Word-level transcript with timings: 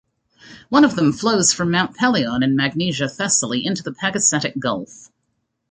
One 0.69 0.83
of 0.83 0.95
them 0.95 1.13
flows 1.13 1.53
from 1.53 1.69
Mount 1.69 1.95
Pelion 1.95 2.41
in 2.41 2.55
Magnesia, 2.55 3.07
Thessaly 3.07 3.63
into 3.63 3.83
the 3.83 3.91
Pagasetic 3.93 4.57
Gulf. 4.57 5.11